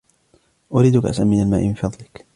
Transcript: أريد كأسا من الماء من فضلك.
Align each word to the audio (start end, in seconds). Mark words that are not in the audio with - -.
أريد 0.73 0.99
كأسا 1.01 1.23
من 1.23 1.41
الماء 1.41 1.67
من 1.67 1.73
فضلك. 1.73 2.25